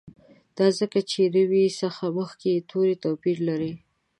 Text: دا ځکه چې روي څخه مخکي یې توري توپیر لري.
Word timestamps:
دا 0.57 0.67
ځکه 0.79 0.99
چې 1.11 1.21
روي 1.35 1.65
څخه 1.81 2.03
مخکي 2.17 2.49
یې 2.55 2.65
توري 2.69 2.95
توپیر 3.03 3.37
لري. 3.49 3.73